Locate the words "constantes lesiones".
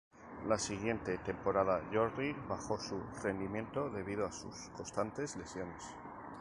4.75-5.83